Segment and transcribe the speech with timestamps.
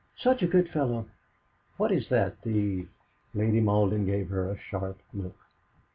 [0.17, 1.05] "Such a good fellow!
[1.77, 2.87] What is that the?"
[3.35, 5.37] Lady Malden gave her a sharp look.